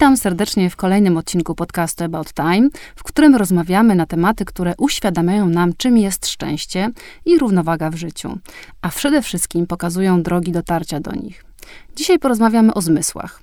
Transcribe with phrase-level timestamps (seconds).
[0.00, 5.48] Witam serdecznie w kolejnym odcinku podcastu About Time, w którym rozmawiamy na tematy, które uświadamiają
[5.48, 6.90] nam, czym jest szczęście
[7.24, 8.38] i równowaga w życiu,
[8.82, 11.44] a przede wszystkim pokazują drogi dotarcia do nich.
[11.96, 13.40] Dzisiaj porozmawiamy o zmysłach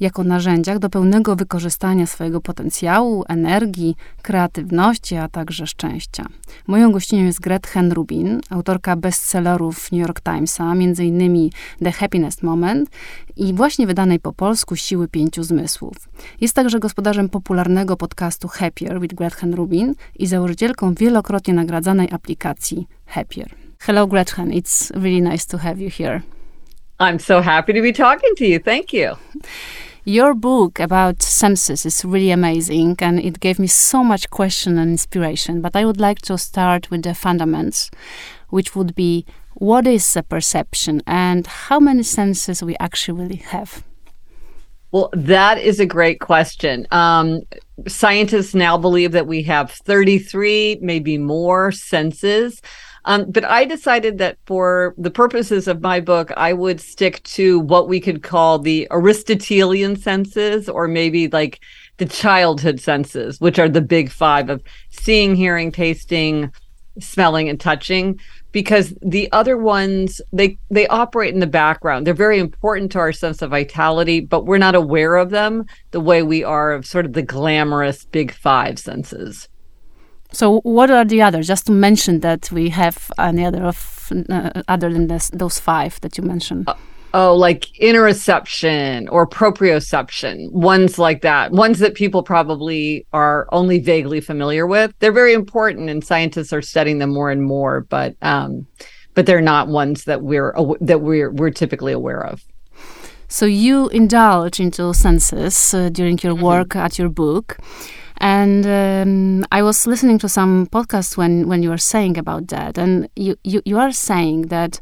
[0.00, 6.26] jako narzędziach do pełnego wykorzystania swojego potencjału, energii, kreatywności, a także szczęścia.
[6.66, 11.50] Moją gościnią jest Gretchen Rubin, autorka bestsellerów New York Timesa, m.in.
[11.84, 12.90] The Happiness Moment
[13.36, 15.96] i właśnie wydanej po polsku Siły Pięciu Zmysłów.
[16.40, 23.54] Jest także gospodarzem popularnego podcastu Happier with Gretchen Rubin i założycielką wielokrotnie nagradzanej aplikacji Happier.
[23.78, 26.37] Hello Gretchen, it's really nice to have you here.
[27.00, 28.58] I'm so happy to be talking to you.
[28.58, 29.16] Thank you.
[30.04, 34.90] Your book about senses is really amazing and it gave me so much question and
[34.90, 35.60] inspiration.
[35.60, 37.90] But I would like to start with the fundamentals,
[38.48, 43.84] which would be what is a perception and how many senses we actually have?
[44.90, 46.86] Well, that is a great question.
[46.90, 47.42] Um,
[47.86, 52.62] scientists now believe that we have 33, maybe more senses.
[53.08, 57.58] Um, but I decided that for the purposes of my book, I would stick to
[57.58, 61.60] what we could call the Aristotelian senses, or maybe like
[61.96, 66.52] the childhood senses, which are the big five of seeing, hearing, tasting,
[67.00, 68.20] smelling, and touching.
[68.52, 72.06] Because the other ones, they they operate in the background.
[72.06, 76.00] They're very important to our sense of vitality, but we're not aware of them the
[76.00, 79.48] way we are of sort of the glamorous big five senses.
[80.32, 81.46] So, what are the others?
[81.46, 86.00] Just to mention that we have any other of uh, other than this, those five
[86.00, 86.68] that you mentioned.
[86.68, 86.74] Uh,
[87.14, 94.20] oh, like interoception or proprioception, ones like that, ones that people probably are only vaguely
[94.20, 94.92] familiar with.
[94.98, 97.82] They're very important, and scientists are studying them more and more.
[97.88, 98.66] But um,
[99.14, 102.44] but they're not ones that we're that we're we're typically aware of.
[103.30, 106.44] So you indulge into senses uh, during your mm-hmm.
[106.44, 106.84] work mm -hmm.
[106.84, 107.56] at your book.
[108.20, 112.76] And um, I was listening to some podcasts when, when you were saying about that,
[112.76, 114.80] and you, you, you are saying that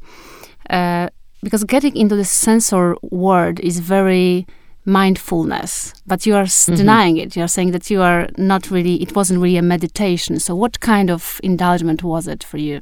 [0.70, 1.10] uh,
[1.42, 4.46] because getting into the sensor world is very
[4.86, 6.74] mindfulness, but you are mm-hmm.
[6.74, 7.36] denying it.
[7.36, 10.38] You are saying that you are not really, it wasn't really a meditation.
[10.40, 12.80] So, what kind of indulgence was it for you?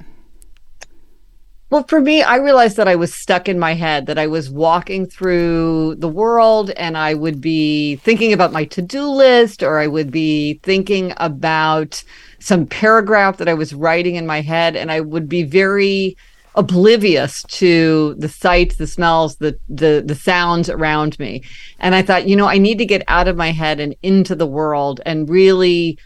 [1.70, 4.50] Well, for me, I realized that I was stuck in my head, that I was
[4.50, 9.78] walking through the world and I would be thinking about my to do list or
[9.78, 12.04] I would be thinking about
[12.38, 14.76] some paragraph that I was writing in my head.
[14.76, 16.16] And I would be very
[16.54, 21.42] oblivious to the sights, the smells, the, the, the sounds around me.
[21.80, 24.34] And I thought, you know, I need to get out of my head and into
[24.34, 25.98] the world and really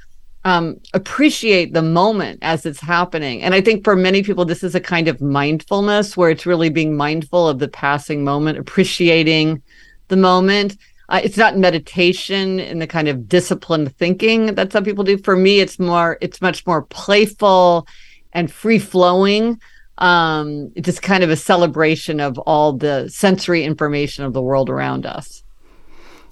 [0.45, 3.43] um, appreciate the moment as it's happening.
[3.43, 6.71] And I think for many people, this is a kind of mindfulness where it's really
[6.71, 9.63] being mindful of the passing moment, appreciating
[10.09, 10.77] the moment.
[11.09, 15.19] Uh, it's not meditation in the kind of disciplined thinking that some people do.
[15.19, 17.87] For me, it's more, it's much more playful
[18.33, 19.61] and free flowing.
[19.99, 25.07] Um, just kind of a celebration of all the sensory information of the world around
[25.07, 25.43] us.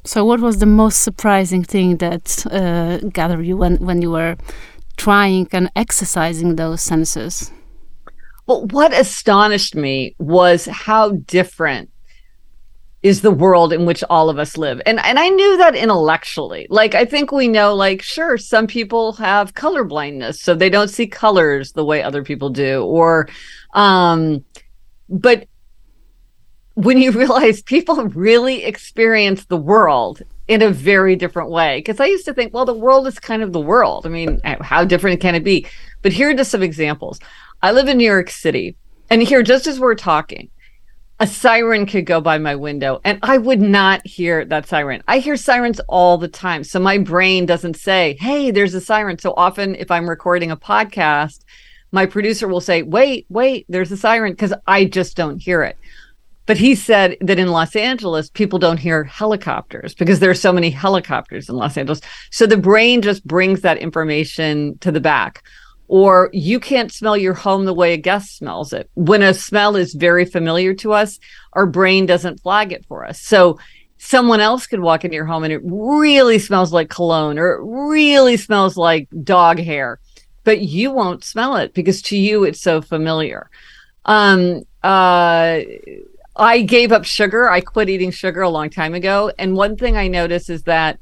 [0.07, 4.37] So, what was the most surprising thing that uh, gathered you when, when you were
[4.97, 7.51] trying and exercising those senses?
[8.47, 11.91] Well, what astonished me was how different
[13.03, 14.81] is the world in which all of us live.
[14.87, 16.67] And and I knew that intellectually.
[16.71, 20.89] Like I think we know like sure some people have color blindness so they don't
[20.89, 23.29] see colors the way other people do or
[23.75, 24.45] um
[25.09, 25.47] but
[26.77, 31.79] when you realize people really experience the world in a very different way.
[31.79, 34.07] Because I used to think, well, the world is kind of the world.
[34.07, 35.67] I mean, how different can it be?
[36.03, 37.19] But here are just some examples.
[37.63, 38.77] I live in New York City,
[39.11, 40.51] and here, just as we're talking,
[41.19, 45.03] a siren could go by my window, and I would not hear that siren.
[45.09, 46.63] I hear sirens all the time.
[46.63, 49.19] So my brain doesn't say, hey, there's a siren.
[49.19, 51.41] So often, if I'm recording a podcast,
[51.91, 55.79] my producer will say, wait, wait, there's a siren, because I just don't hear it.
[56.47, 60.53] But he said that in Los Angeles, people don't hear helicopters because there are so
[60.53, 62.01] many helicopters in Los Angeles.
[62.31, 65.43] So the brain just brings that information to the back.
[65.89, 68.91] Or you can't smell your home the way a guest smells it.
[68.95, 71.21] When a smell is very familiar to us,
[71.53, 73.21] our brain doesn't flag it for us.
[73.21, 73.59] So
[73.99, 77.61] someone else could walk into your home and it really smells like cologne or it
[77.63, 80.01] really smells like dog hair,
[80.45, 83.49] but you won't smell it because to you it's so familiar.
[84.05, 85.61] Um, uh,
[86.37, 87.49] I gave up sugar.
[87.49, 89.33] I quit eating sugar a long time ago.
[89.39, 90.99] And one thing I notice is that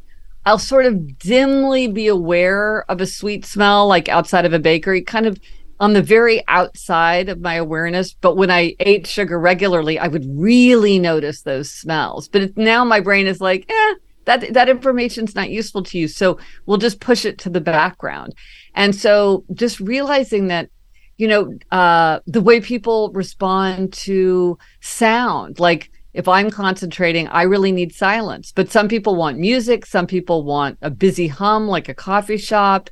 [0.47, 5.03] I'll sort of dimly be aware of a sweet smell, like outside of a bakery,
[5.03, 5.39] kind of
[5.81, 8.15] on the very outside of my awareness.
[8.15, 12.29] But when I ate sugar regularly, I would really notice those smells.
[12.29, 13.95] But now my brain is like, eh,
[14.25, 18.35] that that information's not useful to you so we'll just push it to the background
[18.75, 20.71] and so just realizing that
[21.17, 25.59] you know uh the way people respond to sound.
[25.61, 28.53] Like if i'm concentrating i really need silence.
[28.53, 29.87] But some people want music.
[29.87, 32.91] Some people want a busy hum like a coffee shop.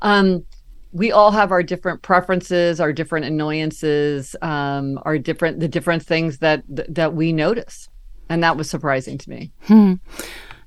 [0.00, 0.44] Um
[0.92, 6.38] we all have our different preferences our different annoyances um our different the different things
[6.38, 7.88] that that we notice.
[8.28, 9.52] And that was surprising to me.
[9.64, 9.94] Hmm.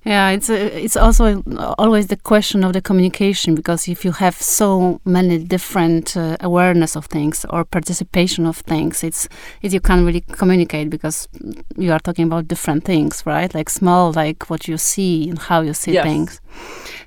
[0.05, 1.41] Yeah, it's a, it's also
[1.79, 6.95] always the question of the communication because if you have so many different uh, awareness
[6.95, 9.27] of things or participation of things, it's
[9.63, 11.27] it you can't really communicate because
[11.75, 13.51] you are talking about different things, right?
[13.55, 16.03] Like small, like what you see and how you see yes.
[16.03, 16.41] things.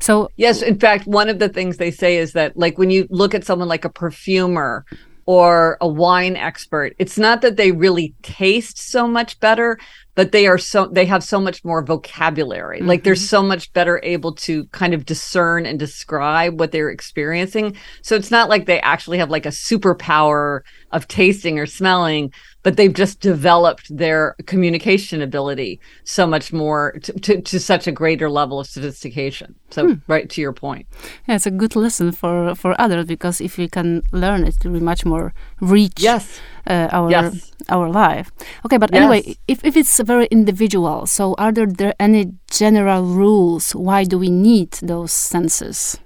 [0.01, 3.07] So yes, in fact, one of the things they say is that like when you
[3.11, 4.85] look at someone like a perfumer
[5.25, 9.79] or a wine expert, it's not that they really taste so much better,
[10.19, 12.89] but they are so they have so much more vocabulary mm-hmm.
[12.89, 13.37] like they're mm-hmm.
[13.37, 18.33] so much better able to kind of discern and describe what they're experiencing so it's
[18.33, 22.33] not like they actually have like a superpower of tasting or smelling
[22.63, 27.93] but they've just developed their communication ability so much more to, to, to such a
[27.93, 29.55] greater level of sophistication.
[29.71, 29.95] So hmm.
[30.07, 30.87] right to your point.
[31.27, 34.69] Yeah it's a good lesson for for others because if we can learn it to
[34.71, 36.41] be much more reach yes.
[36.67, 37.53] uh, our yes.
[37.69, 38.31] our life.
[38.65, 39.03] Okay but yes.
[39.03, 43.73] anyway if, if it's very individual so are there, there any general rules?
[43.75, 45.99] Why do we need those senses?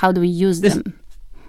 [0.00, 0.98] How do we use this, them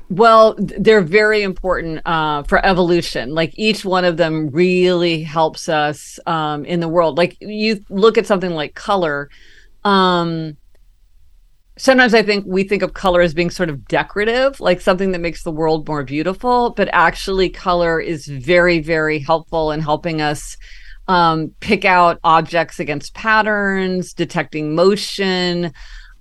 [0.09, 3.33] well, they're very important uh, for evolution.
[3.33, 7.17] Like each one of them really helps us um, in the world.
[7.17, 9.29] Like you look at something like color.
[9.83, 10.57] Um,
[11.77, 15.21] sometimes I think we think of color as being sort of decorative, like something that
[15.21, 16.71] makes the world more beautiful.
[16.71, 20.57] But actually, color is very, very helpful in helping us
[21.07, 25.71] um, pick out objects against patterns, detecting motion.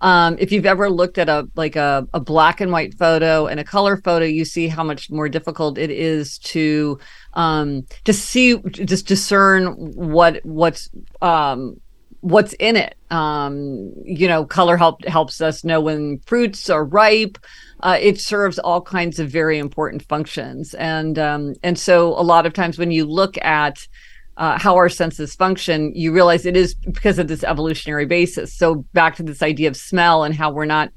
[0.05, 3.59] Um, if you've ever looked at a like a, a black and white photo and
[3.59, 6.99] a color photo, you see how much more difficult it is to
[7.33, 10.91] um, just see, just discern what what's
[11.23, 11.81] um,
[12.21, 12.97] what's in it.
[13.11, 17.39] Um, you know, color help helps us know when fruits are ripe.
[17.81, 22.45] Uh, it serves all kinds of very important functions, and um, and so a lot
[22.45, 23.89] of times when you look at
[24.37, 28.53] uh, how our senses function, you realize it is because of this evolutionary basis.
[28.53, 30.91] So back to this idea of smell and how we're not,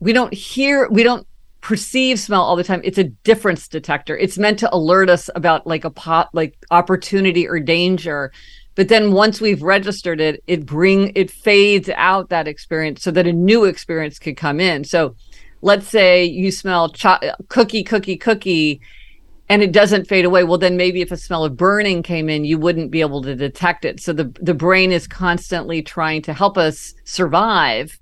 [0.00, 1.26] we don't hear, we don't
[1.60, 2.80] perceive smell all the time.
[2.84, 4.16] It's a difference detector.
[4.16, 8.32] It's meant to alert us about like a pot, like opportunity or danger.
[8.74, 13.26] But then once we've registered it, it bring it fades out that experience so that
[13.26, 14.84] a new experience could come in.
[14.84, 15.16] So
[15.62, 17.18] let's say you smell cho-
[17.48, 18.80] cookie, cookie, cookie
[19.48, 22.44] and it doesn't fade away well then maybe if a smell of burning came in
[22.44, 24.00] you wouldn't be able to detect it.
[24.00, 27.98] So the the brain is constantly trying to help us survive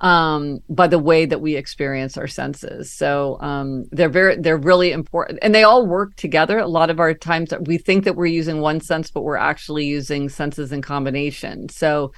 [0.00, 2.92] um, by the way that we experience our senses.
[2.92, 6.58] So um, they're very they're really important and they all work together.
[6.58, 9.86] A lot of our times we think that we're using one sense but we're actually
[9.86, 11.68] using senses in combination.
[11.68, 12.12] So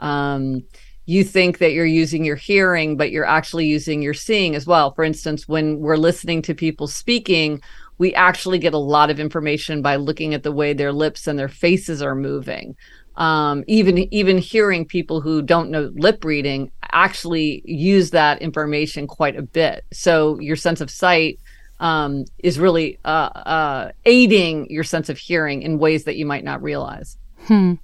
[0.00, 0.62] um,
[1.04, 4.92] you think that you're using your hearing, but you're actually using your seeing as well.
[4.94, 7.60] For instance, when we're listening to people speaking,
[7.98, 11.38] we actually get a lot of information by looking at the way their lips and
[11.38, 12.76] their faces are moving.
[13.16, 19.36] Um, even even hearing people who don't know lip reading actually use that information quite
[19.36, 19.84] a bit.
[19.92, 21.38] So your sense of sight
[21.78, 26.44] um, is really uh, uh, aiding your sense of hearing in ways that you might
[26.44, 27.18] not realize.
[27.46, 27.74] Hmm.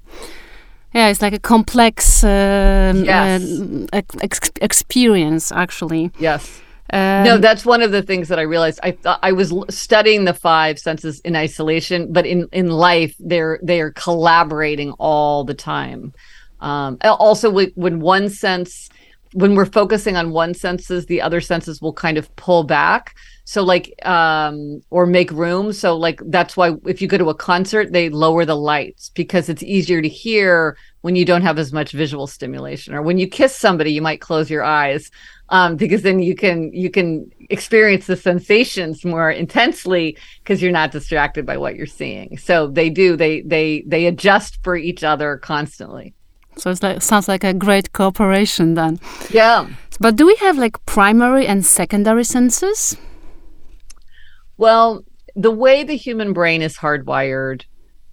[0.94, 3.42] Yeah, it's like a complex um, yes.
[3.92, 6.10] uh, ex experience, actually.
[6.18, 6.62] Yes.
[6.90, 8.80] Um, no, that's one of the things that I realized.
[8.82, 13.60] I thought I was studying the five senses in isolation, but in in life, they're
[13.62, 16.14] they are collaborating all the time.
[16.60, 18.88] Um, also, when one sense,
[19.34, 23.14] when we're focusing on one senses, the other senses will kind of pull back.
[23.48, 25.72] So, like, um, or make room.
[25.72, 29.48] So, like, that's why if you go to a concert, they lower the lights because
[29.48, 32.92] it's easier to hear when you don't have as much visual stimulation.
[32.92, 35.10] Or when you kiss somebody, you might close your eyes
[35.48, 40.92] um, because then you can you can experience the sensations more intensely because you're not
[40.92, 42.36] distracted by what you're seeing.
[42.36, 46.12] So they do they they they adjust for each other constantly.
[46.58, 49.00] So it's like sounds like a great cooperation then.
[49.30, 49.70] Yeah.
[49.98, 52.98] But do we have like primary and secondary senses?
[54.58, 57.64] Well, the way the human brain is hardwired,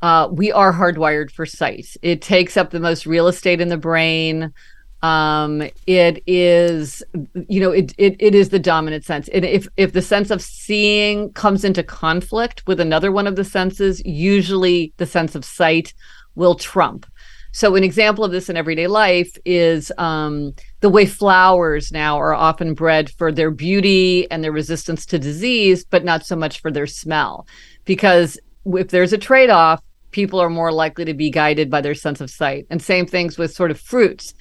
[0.02, 1.88] uh, we are hardwired for sight.
[2.02, 4.54] It takes up the most real estate in the brain.
[5.04, 7.04] Um it is
[7.50, 9.28] you know it, it it is the dominant sense.
[9.28, 13.44] And if if the sense of seeing comes into conflict with another one of the
[13.44, 15.94] senses usually the sense of sight
[16.36, 17.06] will trump.
[17.56, 20.54] So, an example of this in everyday life is um,
[20.86, 25.84] the way flowers now are often bred for their beauty and their resistance to disease,
[25.84, 27.48] but not so much for their smell.
[27.86, 31.96] Because if there's a trade off, people are more likely to be guided by their
[31.96, 32.68] sense of sight.
[32.70, 34.36] And same things with sort of fruits.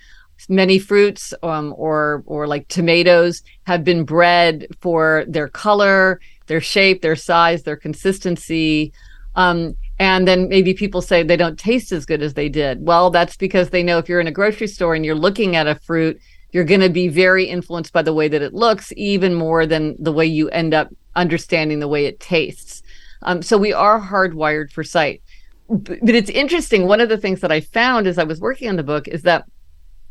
[0.51, 7.01] Many fruits, um, or or like tomatoes, have been bred for their color, their shape,
[7.01, 8.93] their size, their consistency.
[9.35, 12.85] Um, and then maybe people say they don't taste as good as they did.
[12.85, 15.67] Well, that's because they know if you're in a grocery store and you're looking at
[15.67, 16.21] a fruit,
[16.55, 19.97] you're going to be very influenced by the way that it looks, even more than
[19.99, 22.81] the way you end up understanding the way it tastes.
[23.23, 25.21] Um, so we are hardwired for sight.
[25.69, 26.87] But it's interesting.
[26.87, 29.23] One of the things that I found as I was working on the book is
[29.23, 29.47] that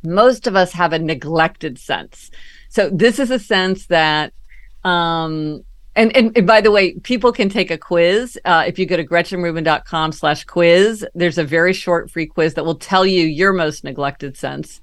[0.03, 2.29] most of us have a neglected sense.
[2.67, 4.33] So this is a sense that
[4.83, 5.63] um,
[5.95, 8.37] and, and, and by the way, people can take a quiz.
[8.43, 12.65] Uh, if you go to gretchenrubin.com slash quiz, there's a very short free quiz that
[12.65, 14.81] will tell you your most neglected sense.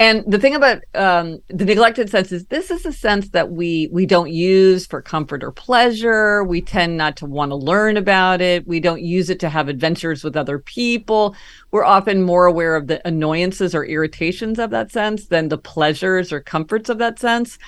[0.00, 3.88] And the thing about um, the neglected sense is this is a sense that we
[3.90, 6.44] we don't use for comfort or pleasure.
[6.44, 8.66] We tend not to want to learn about it.
[8.66, 11.34] We don't use it to have adventures with other people.
[11.72, 16.32] We're often more aware of the annoyances or irritations of that sense than the pleasures
[16.32, 17.58] or comforts of that sense.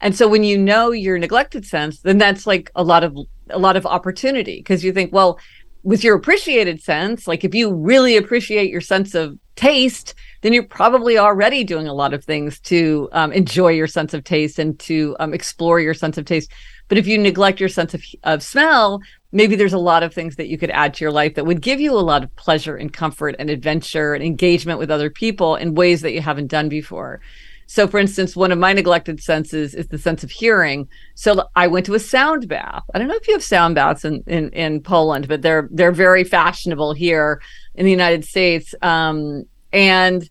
[0.00, 3.16] And so when you know your neglected sense, then that's like a lot of
[3.50, 5.40] a lot of opportunity because you think, well,
[5.82, 10.62] with your appreciated sense, like if you really appreciate your sense of taste, then you're
[10.62, 14.78] probably already doing a lot of things to um, enjoy your sense of taste and
[14.80, 16.50] to um, explore your sense of taste.
[16.88, 19.00] But if you neglect your sense of, of smell,
[19.32, 21.60] maybe there's a lot of things that you could add to your life that would
[21.60, 25.56] give you a lot of pleasure and comfort and adventure and engagement with other people
[25.56, 27.20] in ways that you haven't done before.
[27.66, 30.88] So, for instance, one of my neglected senses is the sense of hearing.
[31.14, 32.82] So, I went to a sound bath.
[32.92, 35.92] I don't know if you have sound baths in in, in Poland, but they're they're
[35.92, 37.40] very fashionable here
[37.76, 38.74] in the United States.
[38.82, 40.22] Um, and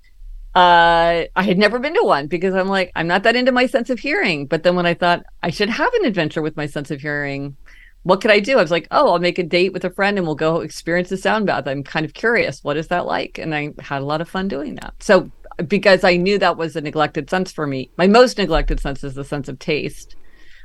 [0.56, 3.66] uh, I had never been to one because I'm like, I'm not that into my
[3.66, 4.46] sense of hearing.
[4.48, 7.56] But then when I thought I should have an adventure with my sense of hearing,
[8.04, 8.58] what could I do?
[8.58, 11.10] I was like, oh, I'll make a date with a friend and we'll go experience
[11.10, 11.68] the sound bath.
[11.68, 12.64] I'm kind of curious.
[12.64, 13.38] What is that like?
[13.38, 14.96] And I had a lot of fun doing that.
[15.00, 15.32] So
[15.68, 17.92] because I knew that was a neglected sense for me.
[17.98, 20.16] My most neglected sense is the sense of taste,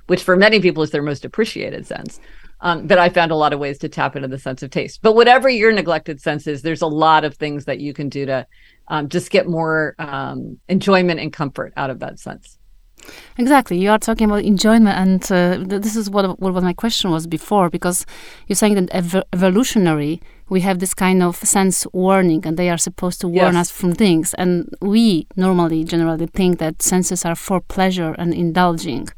[0.07, 2.21] which for many people is their most appreciated sense.
[2.65, 5.01] Um, but I found a lot of ways to tap into the sense of taste.
[5.03, 8.25] But whatever your neglected sense is, there's a lot of things that you can do
[8.25, 8.47] to
[8.89, 12.59] um, just get more um, enjoyment and comfort out of that sense.
[13.37, 13.79] Exactly.
[13.79, 17.69] You are talking about enjoyment, and uh, this is what, what my question was before,
[17.69, 18.07] because
[18.47, 22.79] you're saying that ev- evolutionary, we have this kind of sense warning, and they are
[22.79, 23.63] supposed to warn yes.
[23.63, 24.35] us from things.
[24.35, 29.09] And we normally, generally, think that senses are for pleasure and indulging.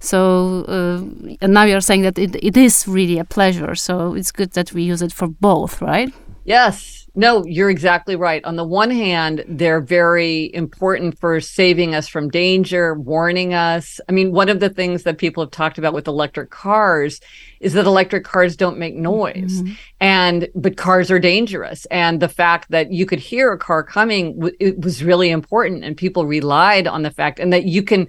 [0.00, 3.74] So, uh, and now you're saying that it, it is really a pleasure.
[3.74, 6.12] So it's good that we use it for both, right?
[6.44, 6.99] Yes.
[7.14, 8.44] No, you're exactly right.
[8.44, 14.00] On the one hand, they're very important for saving us from danger, warning us.
[14.08, 17.20] I mean, one of the things that people have talked about with electric cars
[17.58, 19.62] is that electric cars don't make noise.
[19.62, 19.72] Mm-hmm.
[20.00, 21.84] And but cars are dangerous.
[21.86, 25.96] And the fact that you could hear a car coming it was really important and
[25.96, 28.06] people relied on the fact and that you can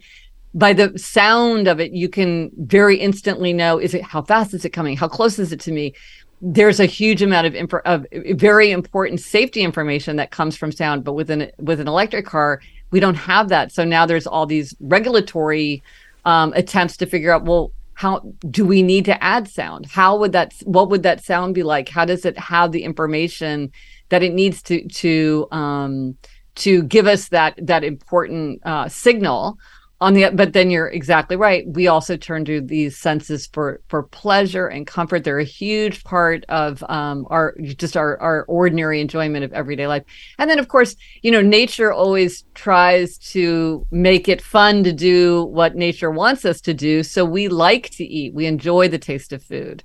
[0.54, 4.66] by the sound of it you can very instantly know is it how fast is
[4.66, 5.94] it coming how close is it to me
[6.42, 11.04] there's a huge amount of, imp- of very important safety information that comes from sound
[11.04, 12.60] but with an with an electric car
[12.92, 13.72] we don't have that.
[13.72, 15.82] So now there's all these regulatory
[16.26, 18.20] um, attempts to figure out well how
[18.50, 19.86] do we need to add sound?
[19.86, 21.88] How would that what would that sound be like?
[21.88, 23.72] How does it have the information
[24.10, 26.18] that it needs to to um,
[26.56, 29.58] to give us that that important uh, signal
[30.02, 31.64] on the but then you're exactly right.
[31.68, 35.24] We also turn to these senses for for pleasure and comfort.
[35.24, 40.04] They're a huge part of um our just our our ordinary enjoyment of everyday life.
[40.40, 45.46] And then of course you know nature always tries to make it fun to do
[45.46, 47.04] what nature wants us to do.
[47.04, 48.34] So we like to eat.
[48.34, 49.84] We enjoy the taste of food.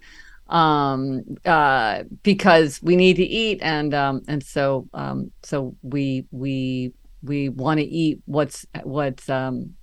[0.48, 6.94] Um uh because we need to eat and um and so um so we we
[7.22, 9.74] we want to eat what's what's um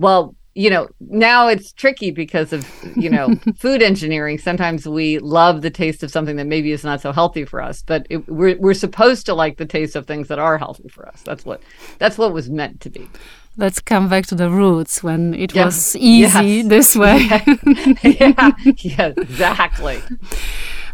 [0.00, 4.38] well, you know, now it's tricky because of, you know, food engineering.
[4.38, 7.82] Sometimes we love the taste of something that maybe is not so healthy for us,
[7.82, 11.06] but it, we're we're supposed to like the taste of things that are healthy for
[11.06, 11.22] us.
[11.22, 11.62] That's what
[11.98, 13.08] that's what was meant to be.
[13.56, 15.66] Let's come back to the roots when it yeah.
[15.66, 16.68] was easy yes.
[16.68, 17.28] this way.
[18.02, 20.02] yeah, yeah, exactly.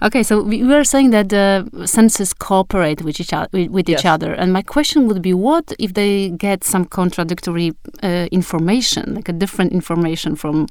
[0.02, 4.04] Okay, so we were saying that the senses cooperate with each other, with each yes.
[4.04, 7.72] other, and my question would be: What if they get some contradictory
[8.02, 10.66] uh, information, like a different information from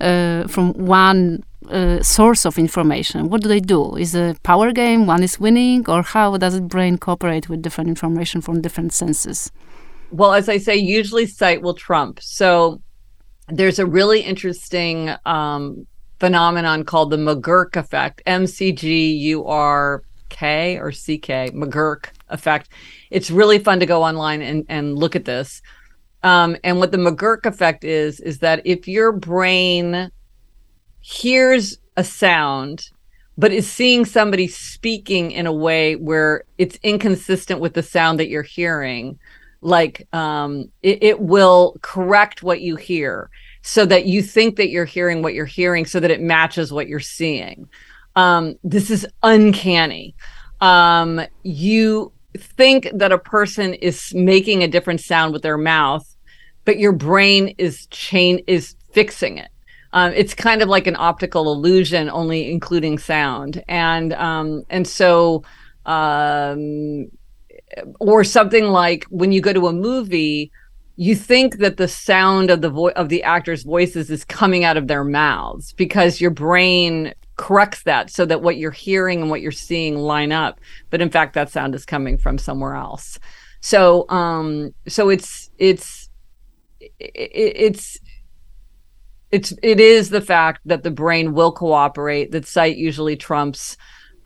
[0.00, 3.28] uh, from one uh, source of information?
[3.30, 3.96] What do they do?
[3.96, 5.06] Is a power game?
[5.06, 9.50] One is winning, or how does the brain cooperate with different information from different senses?
[10.10, 12.20] Well, as I say, usually sight will trump.
[12.22, 12.80] So
[13.48, 15.86] there's a really interesting um,
[16.18, 22.06] phenomenon called the McGurk effect, M C G U R K or C K, McGurk
[22.28, 22.68] effect.
[23.10, 25.62] It's really fun to go online and, and look at this.
[26.22, 30.10] Um, and what the McGurk effect is, is that if your brain
[31.00, 32.90] hears a sound,
[33.36, 38.28] but is seeing somebody speaking in a way where it's inconsistent with the sound that
[38.28, 39.18] you're hearing,
[39.60, 43.30] like um, it, it will correct what you hear
[43.62, 46.88] so that you think that you're hearing what you're hearing so that it matches what
[46.88, 47.68] you're seeing.
[48.16, 50.14] Um, this is uncanny.
[50.60, 56.06] Um, you think that a person is making a different sound with their mouth,
[56.64, 59.50] but your brain is chain is fixing it.
[59.92, 65.44] Um, it's kind of like an optical illusion, only including sound, and um, and so
[65.86, 67.10] um,
[67.98, 70.50] or something like when you go to a movie,
[71.00, 74.76] you think that the sound of the voice of the actors' voices is coming out
[74.76, 79.40] of their mouths because your brain corrects that so that what you're hearing and what
[79.40, 80.58] you're seeing line up
[80.90, 83.16] but in fact that sound is coming from somewhere else.
[83.60, 86.10] So um so it's it's
[86.98, 87.96] it's
[89.30, 93.76] it's it is the fact that the brain will cooperate that sight usually trumps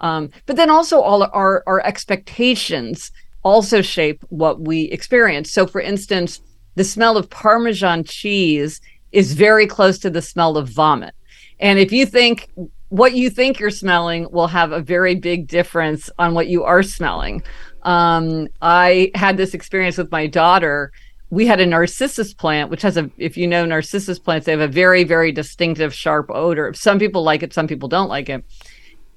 [0.01, 3.13] um but then also all our our expectations
[3.45, 5.51] also shape what we experience.
[5.51, 6.41] So for instance
[6.75, 8.81] the smell of parmesan cheese
[9.13, 11.15] is very close to the smell of vomit
[11.61, 12.51] and if you think
[12.93, 16.83] what you think you're smelling will have a very big difference on what you are
[16.83, 17.43] smelling.
[17.85, 20.93] Um, I had this experience with my daughter.
[21.31, 24.61] We had a narcissus plant, which has a, if you know narcissus plants, they have
[24.61, 26.75] a very, very distinctive, sharp odor.
[26.75, 28.45] Some people like it, some people don't like it.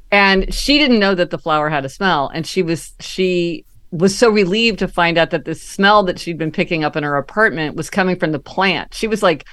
[0.09, 2.29] And she didn't know that the flower had a smell.
[2.33, 6.37] And she was, she was so relieved to find out that the smell that she'd
[6.37, 8.93] been picking up in her apartment was coming from the plant.
[8.93, 9.45] She was like,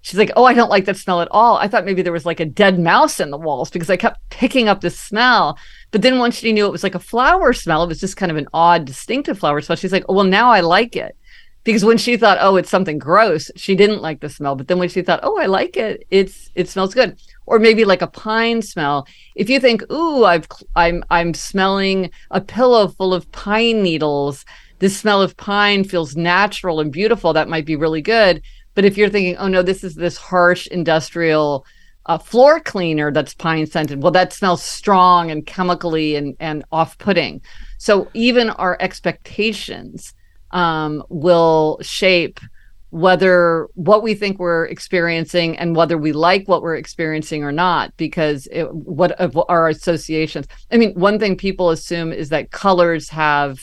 [0.00, 1.56] she's like, Oh, I don't like that smell at all.
[1.56, 4.20] I thought maybe there was like a dead mouse in the walls because I kept
[4.30, 5.58] picking up this smell.
[5.90, 8.30] But then once she knew it was like a flower smell, it was just kind
[8.30, 9.76] of an odd, distinctive flower smell.
[9.76, 11.16] She's like, oh, Well, now I like it.
[11.62, 14.54] Because when she thought, oh, it's something gross, she didn't like the smell.
[14.54, 17.18] But then when she thought, oh, I like it, it's it smells good.
[17.50, 19.06] Or maybe like a pine smell.
[19.34, 24.44] If you think, ooh, I've I'm I'm smelling a pillow full of pine needles.
[24.78, 27.32] This smell of pine feels natural and beautiful.
[27.32, 28.42] That might be really good
[28.74, 31.66] but if you're thinking, oh no, this is this harsh industrial
[32.06, 36.96] uh, floor cleaner that's pine scented, well, that smells strong and chemically and, and off
[36.98, 37.42] putting.
[37.78, 40.14] So even our expectations
[40.52, 42.40] um, will shape
[42.90, 47.96] whether what we think we're experiencing and whether we like what we're experiencing or not
[47.96, 53.08] because it, what of our associations i mean one thing people assume is that colors
[53.08, 53.60] have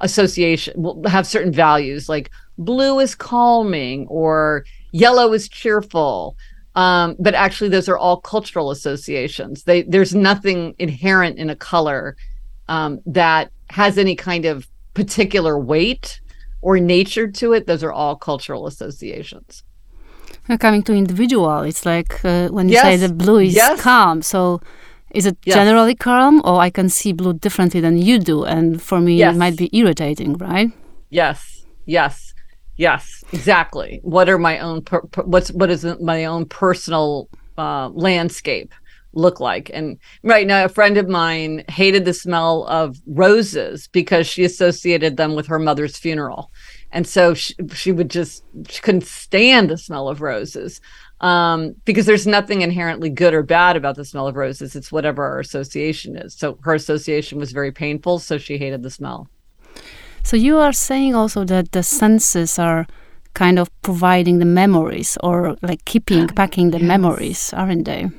[0.00, 0.74] association
[1.06, 6.36] have certain values like blue is calming or yellow is cheerful.
[6.76, 9.64] Um, but actually those are all cultural associations.
[9.64, 12.16] They there's nothing inherent in a color
[12.68, 16.20] um, that has any kind of particular weight
[16.66, 19.62] or nature to it those are all cultural associations.
[20.58, 21.60] Coming to individual.
[21.70, 22.84] It's like uh, when you yes.
[22.84, 23.80] say the blue is yes.
[23.80, 24.60] calm so
[25.18, 25.54] is it yes.
[25.54, 28.44] generally calm or i can see blue differently than you do?
[28.44, 30.70] And for me it might be irritating right?
[31.10, 31.38] Yes.
[31.86, 32.34] Yes.
[32.76, 34.00] Yes, exactly.
[34.02, 38.72] What are my own per, per, what's what is my own personal uh, landscape
[39.14, 39.70] look like?
[39.72, 45.16] And right now, a friend of mine hated the smell of roses because she associated
[45.16, 46.50] them with her mother's funeral,
[46.92, 50.80] and so she, she would just she couldn't stand the smell of roses
[51.20, 54.76] um, because there's nothing inherently good or bad about the smell of roses.
[54.76, 56.34] It's whatever our association is.
[56.34, 59.28] So her association was very painful, so she hated the smell.
[60.22, 62.86] So you are saying also that the senses are
[63.34, 66.86] kind of providing the memories or like keeping packing the yes.
[66.86, 68.10] memories, aren't they?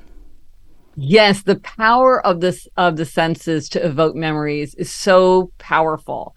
[0.95, 6.35] Yes, the power of this of the senses to evoke memories is so powerful.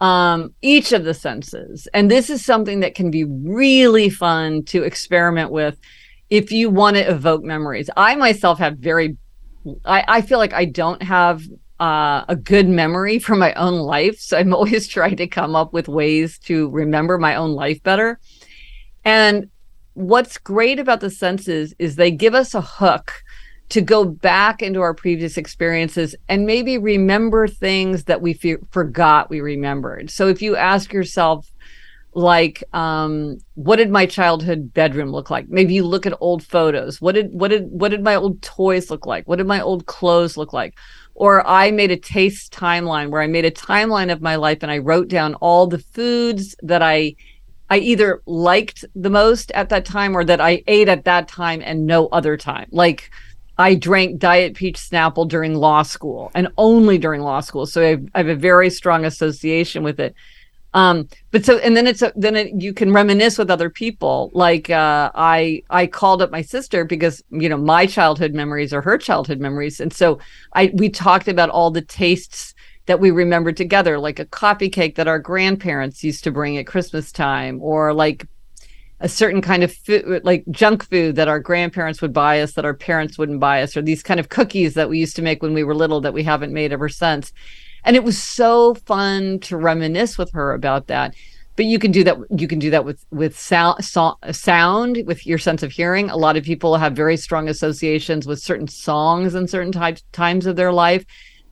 [0.00, 4.82] Um, each of the senses, and this is something that can be really fun to
[4.82, 5.78] experiment with
[6.30, 7.90] if you want to evoke memories.
[7.96, 9.16] I myself have very
[9.84, 11.42] I, I feel like I don't have
[11.78, 14.18] uh, a good memory for my own life.
[14.18, 18.18] So I'm always trying to come up with ways to remember my own life better.
[19.04, 19.50] And
[19.94, 23.12] what's great about the senses is they give us a hook
[23.70, 29.30] to go back into our previous experiences and maybe remember things that we f- forgot
[29.30, 30.10] we remembered.
[30.10, 31.50] So if you ask yourself,
[32.12, 35.48] like um what did my childhood bedroom look like?
[35.48, 37.00] Maybe you look at old photos.
[37.00, 39.28] What did what did what did my old toys look like?
[39.28, 40.76] What did my old clothes look like?
[41.14, 44.72] Or i made a taste timeline where i made a timeline of my life and
[44.72, 47.14] i wrote down all the foods that i
[47.68, 51.62] i either liked the most at that time or that i ate at that time
[51.64, 52.66] and no other time.
[52.72, 53.10] Like
[53.60, 57.66] I drank Diet Peach Snapple during law school and only during law school.
[57.66, 60.14] So I have, I have a very strong association with it.
[60.72, 64.30] Um but so and then it's a, then it, you can reminisce with other people.
[64.32, 68.80] Like uh i i called up my sister because you know my childhood memories are
[68.80, 69.80] her childhood memories.
[69.80, 70.20] And so
[70.54, 72.54] i we talked about all the tastes
[72.86, 76.66] that we remembered together like a coffee cake that our grandparents used to bring at
[76.66, 78.26] christmas time or like
[79.00, 82.66] a certain kind of food like junk food that our grandparents would buy us that
[82.66, 85.42] our parents wouldn't buy us or these kind of cookies that we used to make
[85.42, 87.32] when we were little that we haven't made ever since.
[87.82, 91.14] And it was so fun to reminisce with her about that.
[91.56, 95.26] But you can do that you can do that with with sound so, sound with
[95.26, 96.10] your sense of hearing.
[96.10, 100.46] A lot of people have very strong associations with certain songs and certain types times
[100.46, 101.04] of their life.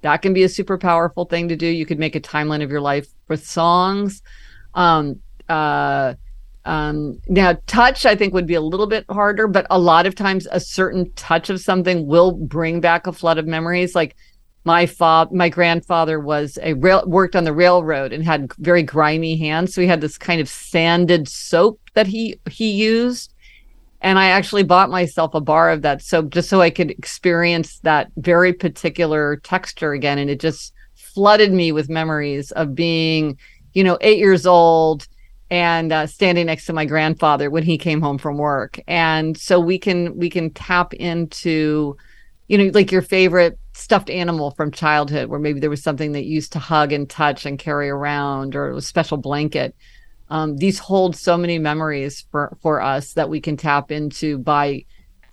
[0.03, 1.67] That can be a super powerful thing to do.
[1.67, 4.23] You could make a timeline of your life with songs.
[4.75, 6.15] Um uh
[6.68, 10.14] um, now touch i think would be a little bit harder but a lot of
[10.14, 13.94] times a certain touch of something will bring back a flood of memories.
[13.94, 14.16] Like
[14.64, 19.37] my father my grandfather was a rail worked on the railroad and had very grimy
[19.37, 19.74] hands.
[19.74, 23.33] So he had this kind of sanded soap that he he used.
[24.02, 27.78] And i actually bought myself a bar of that soap just so i could experience
[27.81, 30.18] that very particular texture again.
[30.18, 33.38] And it just flooded me with memories of being
[33.72, 35.09] you know 8 years old
[35.51, 38.79] and uh, standing next to my grandfather when he came home from work.
[38.87, 41.97] And so we can we can tap into
[42.49, 46.25] you know like your favorite stuffed animal from childhood where maybe there was something that
[46.25, 49.75] you used to hug and touch and carry around or a special blanket.
[50.31, 54.85] Um, these hold so many memories for for us that we can tap into by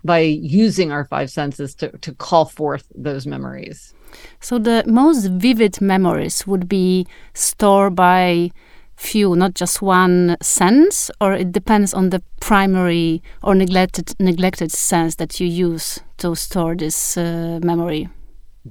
[0.05, 3.93] by using our five senses to, to call forth those memories.
[4.39, 8.51] So the most vivid memories would be stored by
[8.95, 15.15] few not just one sense or it depends on the primary or neglected neglected sense
[15.15, 18.09] that you use to store this uh, memory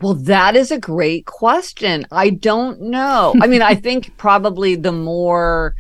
[0.01, 2.05] well, that is a great question.
[2.11, 3.33] I don't know.
[3.41, 5.75] I mean, I think probably the more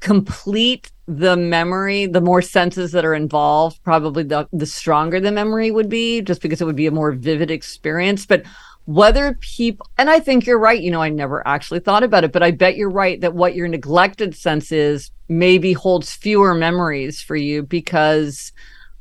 [0.00, 5.70] complete the memory, the more senses that are involved, probably the the stronger the memory
[5.70, 8.24] would be, just because it would be a more vivid experience.
[8.24, 8.44] But
[8.88, 12.32] whether people and I think you're right, you know, I never actually thought about it,
[12.32, 17.20] but I bet you're right that what your neglected sense is maybe holds fewer memories
[17.20, 18.50] for you because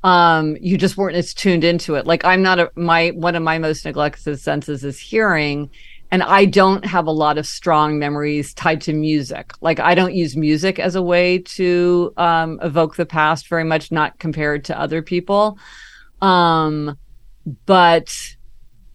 [0.03, 2.05] um you just weren't as tuned into it.
[2.05, 5.69] Like i'm not a my one of my most neglected senses is hearing
[6.11, 9.53] and i don't have a lot of strong memories tied to music.
[9.61, 13.89] Like i don't use music as a way to um evoke the past very much
[13.89, 15.57] not compared to other people.
[16.19, 16.97] Um
[17.65, 18.36] but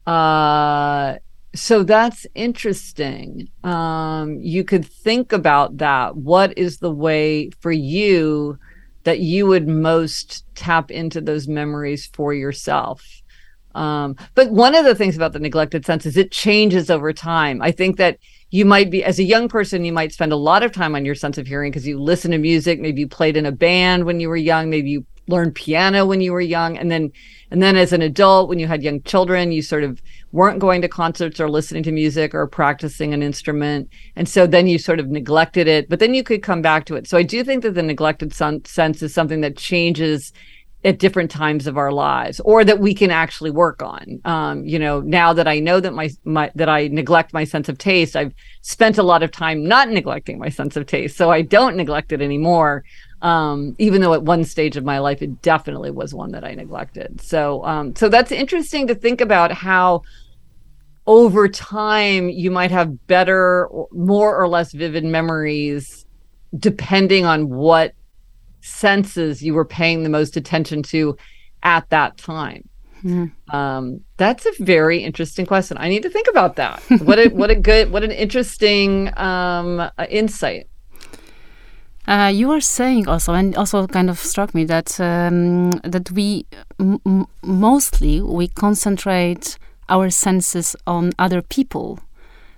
[0.07, 1.17] uh
[1.55, 8.59] so that's interesting um you could think about that what is the way for you
[9.05, 13.23] that you would most tap into those memories for yourself.
[13.75, 17.63] Um, but one of the things about the neglected sense is it changes over time.
[17.63, 18.19] I think that
[18.51, 21.07] you might be, as a young person, you might spend a lot of time on
[21.07, 22.81] your sense of hearing because you listen to music.
[22.81, 24.69] Maybe you played in a band when you were young.
[24.69, 26.79] Maybe you learned piano when you were young.
[26.79, 27.11] And then,
[27.51, 30.81] and then as an adult, when you had young children, you sort of weren't going
[30.83, 33.89] to concerts or listening to music or practicing an instrument.
[34.15, 36.95] And so then you sort of neglected it, but then you could come back to
[36.95, 37.09] it.
[37.09, 40.33] So I do think that the neglected sense is something that changes
[40.85, 44.79] at different times of our lives or that we can actually work on um, you
[44.79, 48.17] know now that i know that my, my that i neglect my sense of taste
[48.17, 51.77] i've spent a lot of time not neglecting my sense of taste so i don't
[51.77, 52.85] neglect it anymore
[53.23, 56.55] um, even though at one stage of my life it definitely was one that i
[56.55, 57.21] neglected.
[57.21, 60.03] So um, so that's interesting to think about how
[61.07, 66.07] over time you might have better more or less vivid memories
[66.59, 67.95] depending on what
[68.61, 71.17] senses you were paying the most attention to
[71.63, 72.69] at that time.
[73.03, 73.33] Mm.
[73.53, 75.77] um, that's a very interesting question.
[75.77, 76.81] I need to think about that.
[77.01, 80.69] What a what a good what an interesting um, uh, insight
[82.07, 86.47] uh, you were saying also, and also kind of struck me that um, that we
[87.43, 92.01] mostly we concentrate our senses on other people.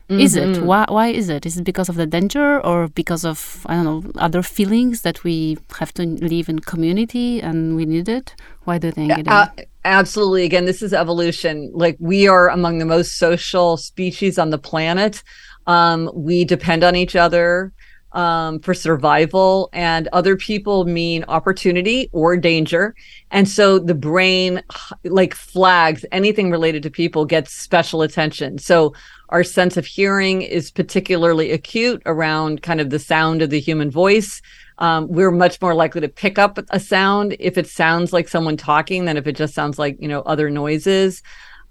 [0.09, 0.21] Mm-hmm.
[0.21, 0.67] Is it mm-hmm.
[0.67, 0.87] why?
[0.89, 1.47] Why is it?
[1.47, 5.25] Is it because of the danger, or because of I don't know other feelings that
[5.25, 8.35] we have to live in community and we need it?
[8.65, 9.65] Why do you think it uh, is?
[9.85, 10.45] Absolutely.
[10.45, 11.71] Again, this is evolution.
[11.75, 15.23] Like we are among the most social species on the planet.
[15.67, 17.73] Um, we depend on each other.
[18.15, 22.95] Um, for survival, and other people mean opportunity or danger.
[23.31, 24.63] And so the brain,
[25.05, 28.59] like, flags anything related to people gets special attention.
[28.59, 28.95] So
[29.31, 33.91] our sense of hearing is particularly acute around kind of the sound of the human
[33.91, 34.41] voice.
[34.79, 38.57] Um, we're much more likely to pick up a sound if it sounds like someone
[38.57, 41.23] talking than if it just sounds like, you know, other noises.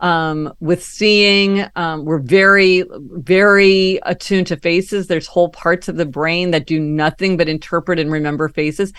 [0.03, 5.07] Um, with seeing, um, we're very, very attuned to faces.
[5.07, 8.91] There's whole parts of the brain that do nothing but interpret and remember faces.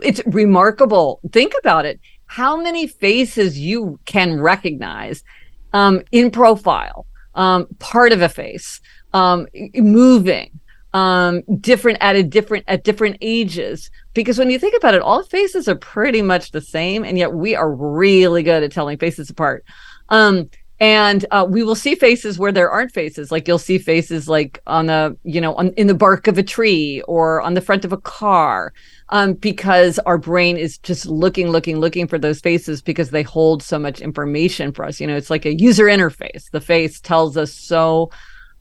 [0.00, 1.18] It's remarkable.
[1.32, 1.98] Think about it.
[2.26, 5.24] How many faces you can recognize
[5.72, 8.80] um, in profile, um, part of a face,
[9.12, 10.60] um, moving,
[10.94, 13.90] um, different at a different at different ages.
[14.14, 17.32] Because when you think about it, all faces are pretty much the same, and yet
[17.32, 19.64] we are really good at telling faces apart.
[20.08, 20.50] Um,
[20.82, 23.30] and uh, we will see faces where there aren't faces.
[23.30, 26.42] Like you'll see faces like on the you know on, in the bark of a
[26.42, 28.72] tree or on the front of a car
[29.10, 33.62] um, because our brain is just looking looking looking for those faces because they hold
[33.62, 35.00] so much information for us.
[35.00, 36.50] You know it's like a user interface.
[36.50, 38.10] The face tells us so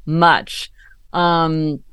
[0.06, 0.72] much.
[1.14, 1.84] Um,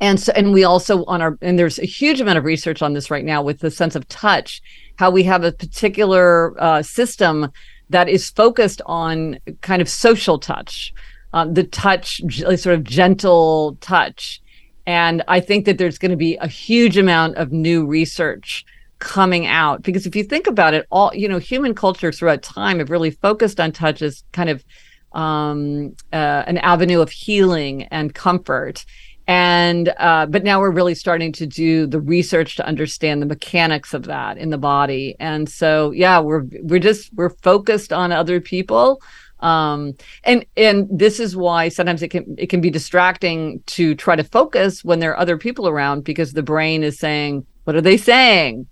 [0.00, 2.92] and so and we also on our and there's a huge amount of research on
[2.92, 4.62] this right now with the sense of touch
[4.98, 7.50] how we have a particular uh, system
[7.90, 10.92] that is focused on kind of social touch,
[11.32, 14.40] um, the touch, sort of gentle touch.
[14.86, 18.64] And I think that there's going to be a huge amount of new research
[18.98, 22.78] coming out because if you think about it, all you know, human cultures throughout time
[22.78, 24.64] have really focused on touch as kind of
[25.12, 28.84] um, uh, an avenue of healing and comfort
[29.28, 33.92] and uh, but now we're really starting to do the research to understand the mechanics
[33.92, 35.14] of that in the body.
[35.20, 39.02] And so yeah we're we're just we're focused on other people.
[39.40, 39.92] Um
[40.24, 44.24] and and this is why sometimes it can it can be distracting to try to
[44.24, 47.98] focus when there are other people around because the brain is saying what are they
[47.98, 48.66] saying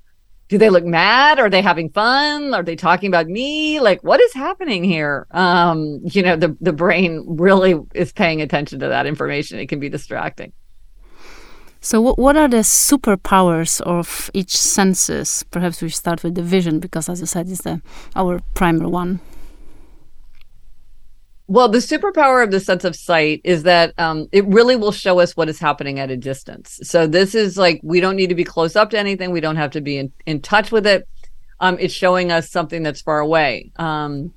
[0.48, 1.38] do they look mad?
[1.38, 2.54] Are they having fun?
[2.54, 3.80] Are they talking about me?
[3.80, 5.26] Like what is happening here?
[5.30, 9.59] Um you know the the brain really is paying attention to that information.
[9.59, 10.52] It can be distracting.
[11.80, 15.44] So what what are the superpowers of each senses?
[15.50, 17.80] Perhaps we start with the vision because as you said is the
[18.14, 19.20] our primary one
[21.48, 25.20] well, the superpower of the sense of sight is that um, it really will show
[25.20, 26.80] us what is happening at a distance.
[26.82, 29.30] So this is like we don't need to be close up to anything.
[29.30, 31.06] We don't have to be in, in touch with it.
[31.61, 33.70] Um, it's showing us something that's far away.
[33.76, 34.35] Um,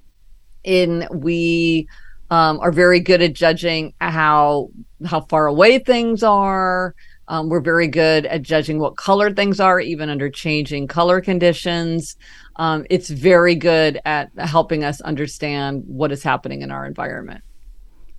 [0.63, 1.87] in we
[2.29, 4.69] um, are very good at judging how
[5.05, 6.93] how far away things are.
[7.27, 12.17] Um, we're very good at judging what color things are, even under changing color conditions
[12.59, 17.41] um, it's very good at helping us understand what is happening in our environment.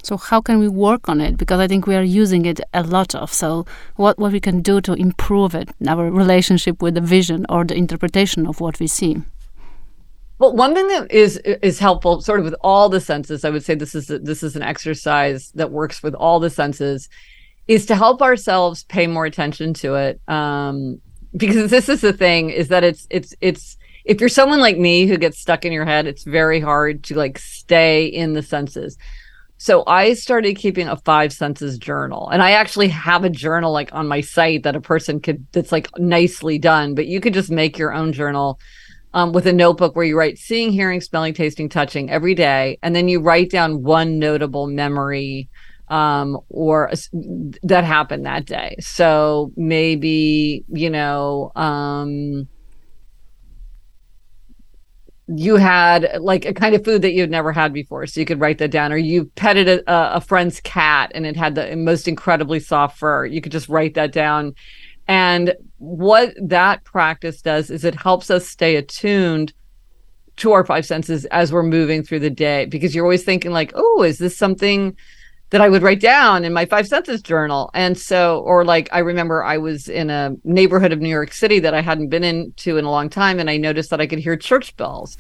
[0.03, 1.37] So how can we work on it?
[1.37, 3.31] Because I think we are using it a lot of.
[3.31, 7.65] So what what we can do to improve it, our relationship with the vision or
[7.65, 9.19] the interpretation of what we see.
[10.39, 13.63] Well, one thing that is is helpful, sort of with all the senses, I would
[13.63, 17.11] say this is a, this is an exercise that works with all the senses,
[17.69, 20.19] is to help ourselves pay more attention to it.
[20.29, 21.03] Um,
[21.37, 25.07] because this is the thing, is that it's it's it's if you're someone like me
[25.07, 28.97] who gets stuck in your head, it's very hard to like stay in the senses.
[29.59, 32.31] So I started keeping a five senses journal.
[32.31, 35.71] And I actually have a journal like on my site that a person could that's
[35.71, 38.59] like nicely done, but you could just make your own journal
[39.13, 42.79] um, with a notebook where you write seeing, hearing, smelling, tasting, touching every day.
[42.83, 45.49] And then you write down one notable memory
[45.89, 46.91] um, or
[47.63, 48.77] that happened that day.
[48.81, 52.49] So maybe, you know, um,
[55.37, 58.41] you had like a kind of food that you'd never had before so you could
[58.41, 62.09] write that down or you petted a, a, friend's cat and it had the most
[62.09, 64.55] incredibly soft fur you could just write that down.
[65.07, 69.53] And what that practice does is it helps us stay attuned
[70.37, 73.73] to our five senses as we're moving through the day because you're always thinking like
[73.75, 74.97] oh is this something
[75.51, 77.71] that I would write down in my five senses journal.
[77.75, 81.59] And so, or like, I remember I was in a neighborhood of New York City
[81.61, 83.41] that I hadn't been into in a long time.
[83.41, 85.17] And I noticed that I could hear church bells.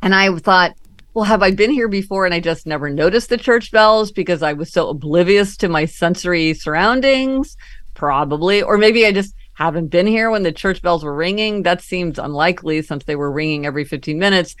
[0.00, 0.74] And I thought,
[1.12, 4.42] well, have I been here before and I just never noticed the church bells because
[4.42, 7.56] I was so oblivious to my sensory surroundings?
[7.94, 8.62] Probably.
[8.62, 11.64] Or maybe I just haven't been here when the church bells were ringing.
[11.64, 14.54] That seems unlikely since they were ringing every 15 minutes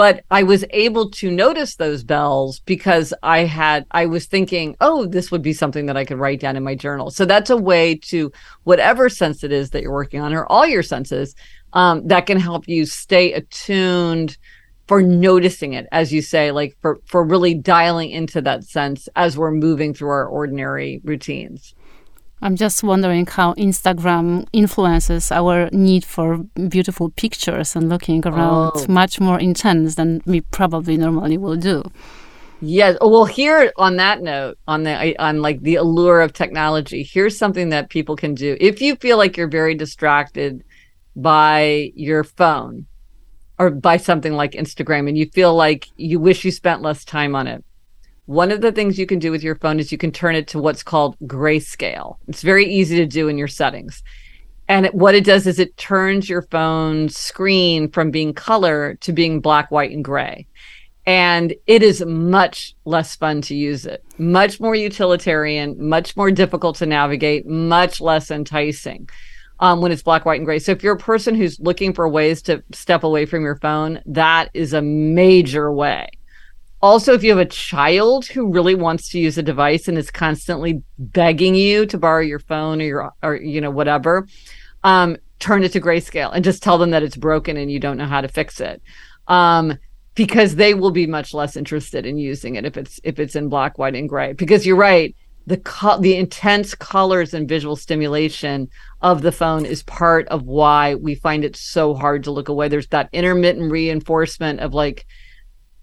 [0.00, 5.04] but I was able to notice those bells because I had I was thinking, oh,
[5.04, 7.10] this would be something that I could write down in my journal.
[7.10, 8.32] So that's a way to
[8.64, 11.34] whatever sense it is that you're working on, or all your senses,
[11.74, 14.38] um, that can help you stay attuned
[14.88, 19.36] for noticing it, as you say, like for for really dialing into that sense as
[19.36, 21.74] we're moving through our ordinary routines.
[22.42, 28.86] I'm just wondering how Instagram influences our need for beautiful pictures and looking around oh.
[28.88, 31.82] much more intense than we probably normally will do.
[32.62, 32.96] Yes.
[33.00, 37.36] Oh, well, here on that note, on the on like the allure of technology, here's
[37.36, 38.56] something that people can do.
[38.60, 40.62] If you feel like you're very distracted
[41.16, 42.86] by your phone
[43.58, 47.34] or by something like Instagram and you feel like you wish you spent less time
[47.34, 47.64] on it,
[48.26, 50.48] one of the things you can do with your phone is you can turn it
[50.48, 52.16] to what's called grayscale.
[52.28, 54.02] It's very easy to do in your settings.
[54.68, 59.40] And what it does is it turns your phone screen from being color to being
[59.40, 60.46] black, white, and gray.
[61.06, 66.76] And it is much less fun to use it, much more utilitarian, much more difficult
[66.76, 69.08] to navigate, much less enticing
[69.58, 70.60] um, when it's black, white, and gray.
[70.60, 74.00] So if you're a person who's looking for ways to step away from your phone,
[74.06, 76.10] that is a major way
[76.82, 80.10] also if you have a child who really wants to use a device and is
[80.10, 84.26] constantly begging you to borrow your phone or your or you know whatever
[84.84, 87.96] um, turn it to grayscale and just tell them that it's broken and you don't
[87.96, 88.82] know how to fix it.
[89.28, 89.78] Um,
[90.14, 93.48] because they will be much less interested in using it if it's if it's in
[93.48, 94.32] black white and gray.
[94.32, 95.14] Because you're right
[95.46, 98.68] the co- the intense colors and visual stimulation
[99.00, 102.68] of the phone is part of why we find it so hard to look away.
[102.68, 105.06] There's that intermittent reinforcement of like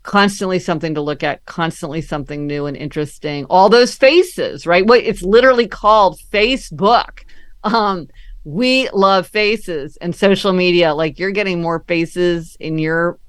[0.08, 3.44] constantly something to look at, constantly something new and interesting.
[3.50, 4.88] All those faces, right?
[4.88, 7.26] What it's literally called Facebook.
[7.66, 8.08] Um,
[8.46, 10.94] we love faces and social media.
[10.94, 13.20] Like you're getting more faces in your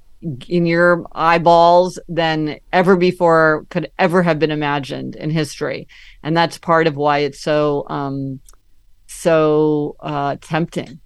[0.48, 5.88] in your eyeballs than ever before could ever have been imagined in history.
[6.22, 8.38] And that's part of why it's so um
[9.08, 11.00] so uh tempting.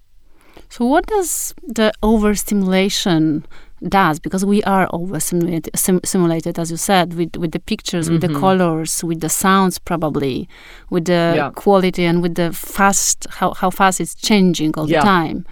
[0.69, 3.47] So what does the overstimulation
[3.89, 8.07] does because we are always simulated, sim- simulated as you said with with the pictures
[8.07, 8.15] mm-hmm.
[8.15, 8.41] with the mm-hmm.
[8.41, 10.49] colors with the sounds probably
[10.91, 11.51] with the yeah.
[11.55, 15.01] quality and with the fast how, how fast it's changing all yeah.
[15.01, 15.47] the time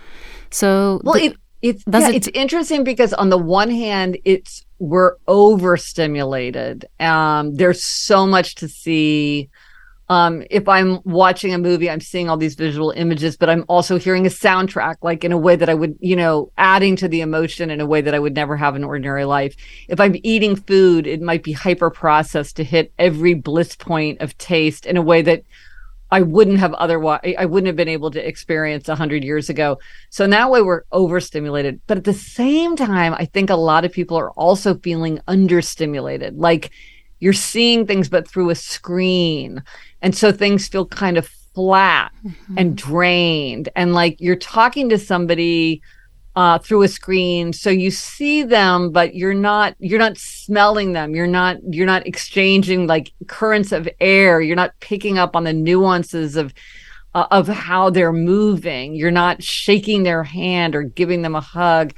[0.51, 4.65] so well the, it, it's yeah, it, it's interesting because on the one hand it's
[4.79, 9.49] we're overstimulated um there's so much to see
[10.11, 13.97] um, if I'm watching a movie, I'm seeing all these visual images, but I'm also
[13.97, 17.21] hearing a soundtrack, like in a way that I would, you know, adding to the
[17.21, 19.55] emotion in a way that I would never have in ordinary life.
[19.89, 24.37] If I'm eating food, it might be hyper processed to hit every bliss point of
[24.37, 25.45] taste in a way that
[26.11, 29.79] I wouldn't have otherwise, I wouldn't have been able to experience a hundred years ago.
[30.09, 31.83] So in that way, we're overstimulated.
[31.87, 36.33] But at the same time, I think a lot of people are also feeling understimulated.
[36.35, 36.73] Like
[37.21, 39.63] you're seeing things, but through a screen
[40.03, 42.55] and so things feel kind of flat mm-hmm.
[42.57, 43.69] and drained.
[43.77, 45.83] And like you're talking to somebody
[46.37, 47.53] uh, through a screen.
[47.53, 51.15] So you see them, but you're not you're not smelling them.
[51.15, 54.41] You're not you're not exchanging like currents of air.
[54.41, 56.55] You're not picking up on the nuances of
[57.15, 58.95] uh, of how they're moving.
[58.95, 61.93] You're not shaking their hand or giving them a hug.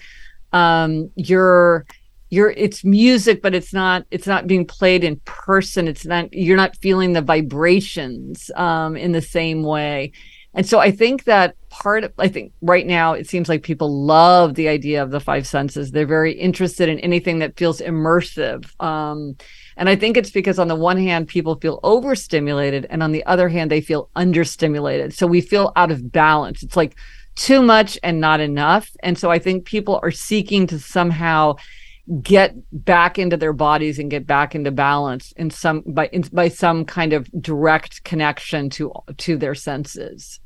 [0.53, 1.87] Um, you're
[2.33, 5.87] you're it's music but it's not it's not being played in person.
[5.87, 10.13] It's not you're not feeling the vibrations um in the same way.
[10.55, 14.07] And so i think that part of i think right now it seems like people
[14.07, 15.91] love the idea of the five senses.
[15.91, 19.37] They're very interested in anything that feels immersive um
[19.77, 23.27] and i think it's because on the one hand people feel overstimulated and on the
[23.27, 25.13] other hand they feel understimulated.
[25.13, 26.63] So we feel out of balance.
[26.63, 26.97] It's like
[27.35, 28.89] too much and not enough.
[29.03, 31.57] And so i think people are seeking to somehow
[32.23, 36.49] get back into their bodies and get back into balance in some by in, by
[36.49, 40.41] some kind of direct connection to to their senses.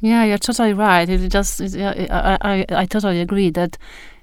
[0.00, 1.08] Yeah you're totally right.
[1.08, 1.76] It just it,
[2.10, 3.76] I, I i totally agree that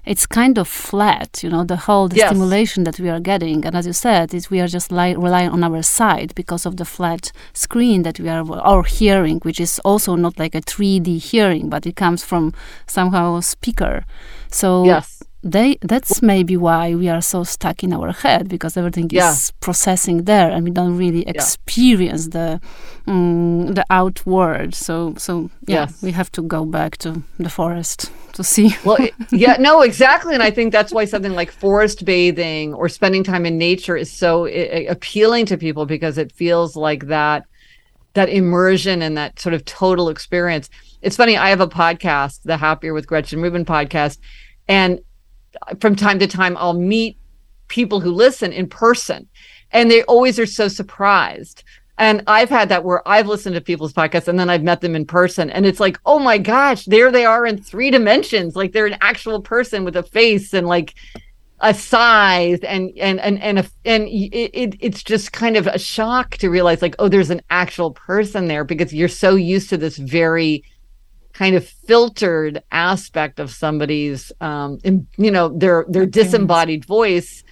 [0.04, 2.30] it's kind of flat you know the whole the yes.
[2.30, 3.64] stimulation that we are getting.
[3.64, 6.76] And as you said is we are just li- relying on our sight because of
[6.76, 11.20] the flat screen that we are or hearing which is also not like a 3d
[11.20, 12.52] hearing but it comes from
[12.88, 14.04] somehow speaker.
[14.50, 19.08] So yes they that's maybe why we are so stuck in our head because everything
[19.10, 19.30] yeah.
[19.30, 22.58] is processing there and we don't really experience yeah.
[23.06, 26.02] the um, the outward so so yeah yes.
[26.02, 30.34] we have to go back to the forest to see well it, yeah no exactly
[30.34, 34.10] and i think that's why something like forest bathing or spending time in nature is
[34.10, 37.44] so I- appealing to people because it feels like that
[38.14, 40.68] that immersion and that sort of total experience
[41.00, 44.18] it's funny i have a podcast the happier with gretchen rubin podcast
[44.66, 45.00] and
[45.80, 47.16] from time to time I'll meet
[47.68, 49.28] people who listen in person
[49.70, 51.62] and they always are so surprised.
[51.98, 54.94] And I've had that where I've listened to people's podcasts and then I've met them
[54.94, 58.54] in person and it's like, oh my gosh, there they are in three dimensions.
[58.54, 60.94] Like they're an actual person with a face and like
[61.60, 65.78] a size and and and and a, and it, it it's just kind of a
[65.78, 69.76] shock to realize like oh there's an actual person there because you're so used to
[69.76, 70.62] this very
[71.38, 74.78] kind of filtered aspect of somebody's um
[75.16, 77.44] you know their their disembodied voice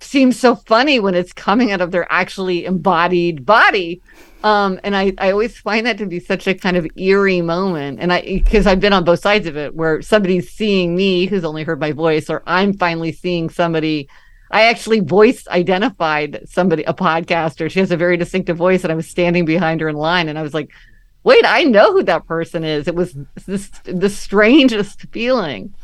[0.00, 4.00] seems so funny when it's coming out of their actually embodied body
[4.44, 7.98] um, and I, I always find that to be such a kind of eerie moment.
[8.00, 11.44] And I, because I've been on both sides of it, where somebody's seeing me who's
[11.44, 14.08] only heard my voice, or I'm finally seeing somebody.
[14.52, 17.68] I actually voice identified somebody, a podcaster.
[17.68, 20.38] She has a very distinctive voice, and I was standing behind her in line, and
[20.38, 20.70] I was like,
[21.26, 23.16] "Wait, I know who that person is." It was
[23.46, 25.74] this the strangest feeling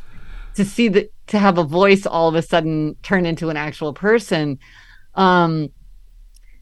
[0.54, 3.92] to see that to have a voice all of a sudden turn into an actual
[3.92, 4.60] person.
[5.16, 5.70] Um,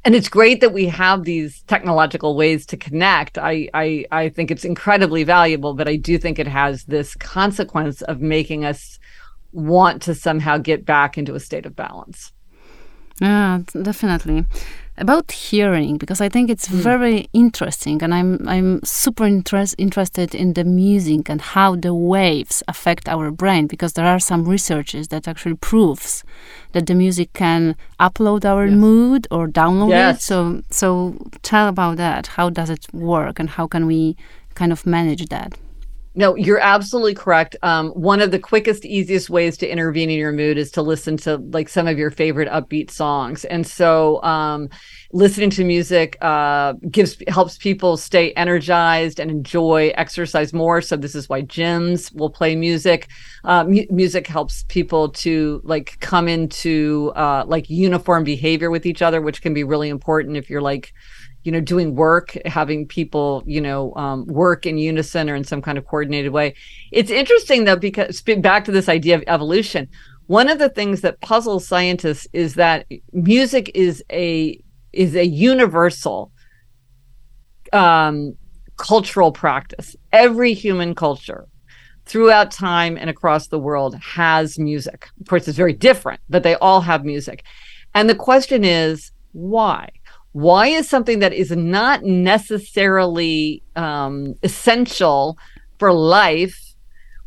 [0.02, 3.36] and it's great that we have these technological ways to connect.
[3.36, 8.00] I, I I think it's incredibly valuable, but I do think it has this consequence
[8.02, 8.98] of making us
[9.52, 12.32] want to somehow get back into a state of balance.
[13.20, 14.46] Yeah, definitely
[15.00, 16.74] about hearing because I think it's mm.
[16.74, 22.62] very interesting, and I'm I'm super interest, interested in the music and how the waves
[22.68, 26.22] affect our brain because there are some researches that actually proves
[26.72, 28.76] that the music can upload our yes.
[28.76, 30.16] mood or download yes.
[30.16, 30.22] it.
[30.22, 32.28] So so tell about that.
[32.36, 34.16] How does it work, and how can we
[34.54, 35.54] kind of manage that?
[36.16, 37.54] No, you're absolutely correct.
[37.62, 41.16] Um, one of the quickest, easiest ways to intervene in your mood is to listen
[41.18, 43.44] to like some of your favorite upbeat songs.
[43.44, 44.68] And so, um,
[45.12, 50.80] listening to music uh, gives helps people stay energized and enjoy exercise more.
[50.80, 53.08] So this is why gyms will play music.
[53.44, 59.00] Uh, mu- music helps people to like come into uh, like uniform behavior with each
[59.00, 60.92] other, which can be really important if you're like
[61.44, 65.62] you know doing work having people you know um, work in unison or in some
[65.62, 66.54] kind of coordinated way.
[66.92, 69.88] It's interesting though because back to this idea of evolution.
[70.26, 74.60] One of the things that puzzles scientists is that music is a
[74.92, 76.32] is a universal
[77.72, 78.36] um,
[78.76, 79.96] cultural practice.
[80.12, 81.46] Every human culture
[82.06, 85.08] throughout time and across the world has music.
[85.20, 87.44] Of course it's very different but they all have music.
[87.94, 89.88] And the question is why
[90.32, 95.38] why is something that is not necessarily um, essential
[95.78, 96.70] for life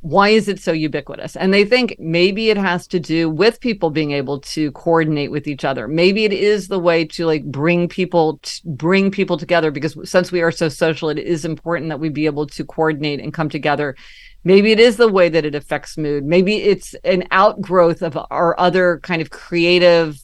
[0.03, 1.37] why is it so ubiquitous?
[1.37, 5.47] And they think maybe it has to do with people being able to coordinate with
[5.47, 5.87] each other.
[5.87, 10.41] Maybe it is the way to like bring people bring people together because since we
[10.41, 13.95] are so social it is important that we be able to coordinate and come together.
[14.43, 16.25] Maybe it is the way that it affects mood.
[16.25, 20.17] Maybe it's an outgrowth of our other kind of creative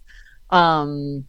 [0.49, 1.25] um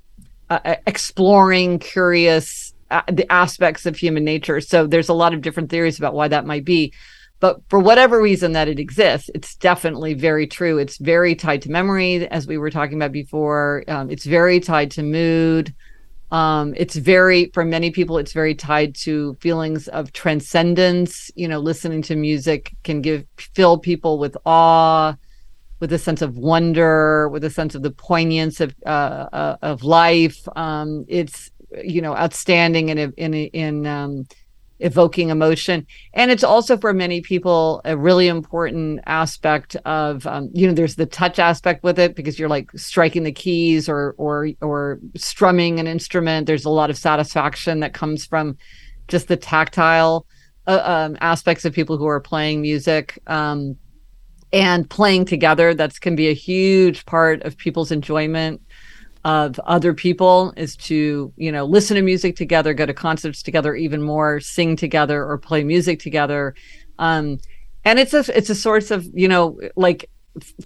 [0.51, 4.61] uh, uh, exploring curious uh, the aspects of human nature.
[4.61, 6.93] So there's a lot of different theories about why that might be.
[7.39, 10.79] But for whatever reason that it exists it's definitely very true.
[10.79, 13.85] It's very tied to memory as we were talking about before.
[13.87, 15.73] Um, it's very tied to mood.
[16.33, 21.31] Um, it's very for many people it's very tied to feelings of transcendence.
[21.37, 25.15] You know listening to music can give fill people with awe
[25.81, 29.83] with a sense of wonder, with a sense of the poignance of uh, uh, of
[29.83, 30.47] life.
[30.55, 31.51] Um, it's
[31.83, 34.27] you know outstanding in in in um,
[34.79, 40.67] evoking emotion, and it's also for many people a really important aspect of um, you
[40.67, 44.49] know there's the touch aspect with it because you're like striking the keys or or
[44.61, 46.47] or strumming an instrument.
[46.47, 48.59] There's a lot of satisfaction that comes from
[49.09, 50.27] just the tactile
[50.67, 53.19] uh, um, aspects of people who are playing music.
[54.53, 58.61] And playing together that's can be a huge part of people's enjoyment
[59.25, 63.75] of other people is to you know listen to music together go to concerts together
[63.75, 66.55] even more sing together or play music together.
[66.99, 67.39] Um
[67.85, 70.11] and it's a it's a source of you know like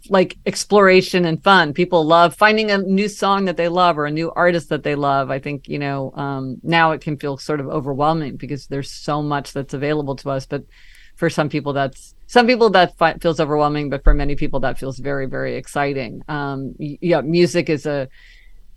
[0.08, 1.72] like exploration and fun.
[1.72, 4.94] People love finding a new song that they love or a new artist that they
[4.94, 5.30] love.
[5.30, 9.20] I think you know um now it can feel sort of overwhelming because there's so
[9.22, 10.64] much that's available to us but
[11.16, 14.78] for some people that's some people that fi- feels overwhelming but for many people that
[14.78, 16.22] feels very very exciting.
[16.28, 18.08] Um yeah music is a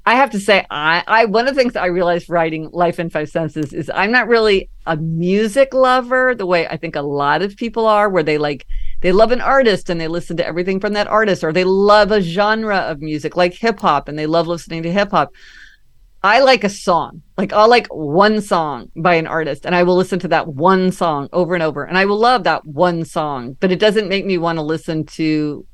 [0.06, 3.10] i have to say i i one of the things i realized writing life in
[3.10, 7.42] five senses is i'm not really a music lover the way i think a lot
[7.42, 8.66] of people are where they like
[9.02, 12.12] they love an artist and they listen to everything from that artist or they love
[12.12, 15.34] a genre of music like hip hop and they love listening to hip hop
[16.24, 17.22] I like a song.
[17.38, 20.92] Like I'll like one song by an artist and I will listen to that one
[20.92, 24.26] song over and over and I will love that one song, but it doesn't make
[24.26, 25.66] me want to listen to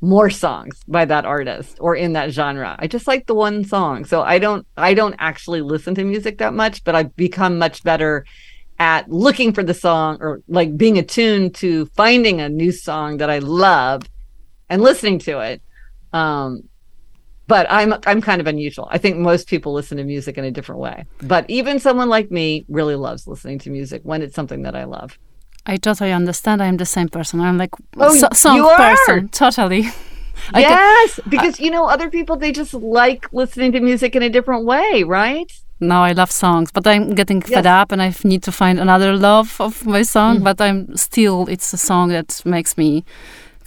[0.00, 2.76] more songs by that artist or in that genre.
[2.78, 4.04] I just like the one song.
[4.04, 7.82] So I don't I don't actually listen to music that much, but I've become much
[7.82, 8.24] better
[8.78, 13.28] at looking for the song or like being attuned to finding a new song that
[13.28, 14.02] I love
[14.70, 15.62] and listening to it
[16.12, 16.69] Um,
[17.54, 18.86] but I'm I'm kind of unusual.
[18.96, 20.96] I think most people listen to music in a different way.
[21.34, 22.46] But even someone like me
[22.78, 25.10] really loves listening to music when it's something that I love.
[25.72, 26.56] I totally understand.
[26.62, 27.40] I'm the same person.
[27.40, 27.74] I'm like
[28.04, 28.78] Oh, so- song you are?
[28.88, 29.28] person.
[29.44, 29.82] Totally.
[30.56, 34.22] I can- yes, because you know other people they just like listening to music in
[34.22, 35.50] a different way, right?
[35.82, 37.72] now I love songs, but I'm getting fed Yes.
[37.72, 37.80] Mm.
[37.80, 40.42] up and I need to find another love of my song.
[40.48, 43.02] But I'm still, it's a song that makes me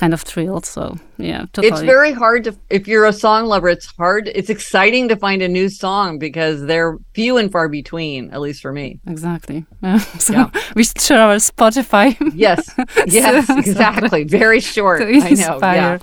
[0.04, 0.66] kind of thrilled.
[0.66, 0.84] So
[1.18, 1.68] yeah, totally.
[1.70, 5.41] It's very hard to if you're a song lover, it's hard it's exciting to find
[5.41, 8.88] a new song because they're few and far between, at least for me.
[9.08, 9.66] Exactly.
[9.82, 9.97] Yeah.
[10.28, 10.49] so Yeah.
[10.76, 12.08] we should share our Spotify.
[12.47, 12.60] Yes.
[13.08, 14.22] Yes, So- exactly.
[14.41, 15.01] Very short.
[15.01, 15.58] I know.
[15.62, 15.97] Yeah.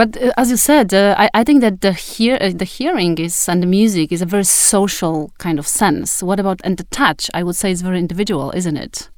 [0.00, 3.18] But uh, as you said, uh, I, I think that the hear uh, the hearing
[3.26, 6.22] is and the music is a very social kind of sense.
[6.28, 7.30] What about and the touch?
[7.38, 9.10] I would say it's very individual, isn't it?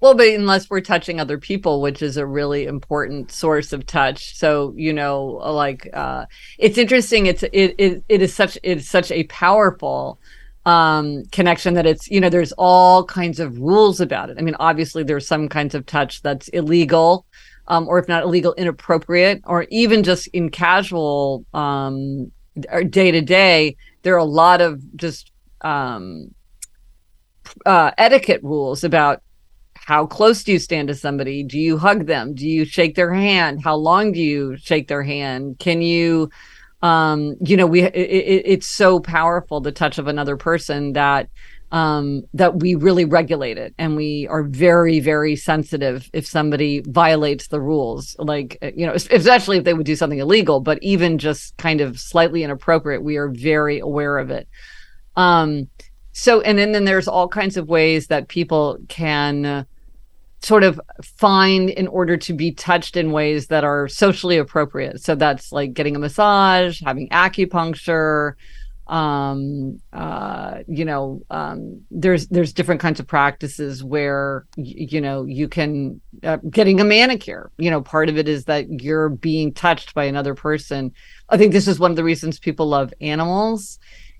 [0.00, 4.36] Well, but unless we're touching other people, which is a really important source of touch.
[4.36, 6.26] So, you know, like uh
[6.58, 7.26] it's interesting.
[7.26, 10.20] It's it it, it is such it's such a powerful
[10.66, 14.36] um connection that it's you know there's all kinds of rules about it.
[14.38, 17.26] I mean, obviously there's some kinds of touch that's illegal.
[17.66, 22.32] Um, or if not illegal, inappropriate, or even just in casual um,
[22.88, 26.34] day to day, there are a lot of just um,
[27.66, 29.20] uh, etiquette rules about
[29.88, 31.42] how close do you stand to somebody?
[31.42, 32.34] Do you hug them?
[32.34, 33.62] Do you shake their hand?
[33.64, 35.58] How long do you shake their hand?
[35.60, 36.28] Can you
[36.82, 41.30] um you know we it, it, it's so powerful the touch of another person that
[41.72, 47.48] um that we really regulate it and we are very very sensitive if somebody violates
[47.48, 48.14] the rules.
[48.18, 51.98] Like you know especially if they would do something illegal but even just kind of
[51.98, 54.48] slightly inappropriate we are very aware of it.
[55.16, 55.70] Um
[56.12, 59.64] so and then, then there's all kinds of ways that people can uh,
[60.42, 65.14] sort of find in order to be touched in ways that are socially appropriate so
[65.14, 68.34] that's like getting a massage having acupuncture
[68.86, 75.24] um uh you know um there's there's different kinds of practices where y- you know
[75.24, 79.52] you can uh, getting a manicure you know part of it is that you're being
[79.52, 80.90] touched by another person
[81.28, 83.78] i think this is one of the reasons people love animals